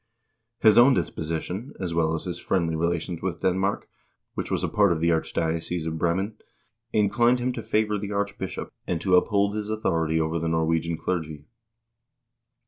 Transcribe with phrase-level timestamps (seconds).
[0.61, 3.87] His own disposition, as well as his friendly relations with Denmark,
[4.33, 6.37] which was a part of the archdiocese of Bremen,
[6.91, 11.45] inclined him to favor the archbishop, and to uphold his authority over the Norwegian clergy.